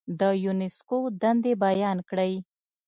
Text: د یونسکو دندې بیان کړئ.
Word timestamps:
د 0.19 0.21
یونسکو 0.43 0.97
دندې 1.21 1.53
بیان 1.63 1.97
کړئ. 2.09 2.33